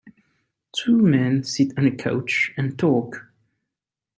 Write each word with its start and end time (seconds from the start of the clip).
Two 0.75 0.97
men 0.97 1.43
sit 1.43 1.77
on 1.77 1.85
a 1.85 1.91
couch 1.91 2.55
and 2.57 2.75
talk. 2.79 3.27